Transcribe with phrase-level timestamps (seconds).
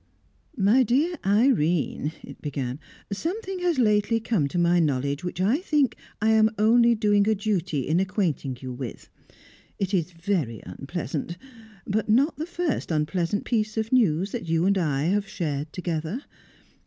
[0.85, 2.79] "Dear Irene," it began,
[3.11, 7.35] "something has lately come to my knowledge which I think I am only doing a
[7.35, 9.09] duty in acquainting you with.
[9.77, 11.37] It is very unpleasant,
[11.85, 16.23] but not the first unpleasant piece of news that you and I have shared together.